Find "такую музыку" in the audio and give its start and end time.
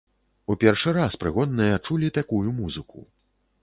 2.19-3.09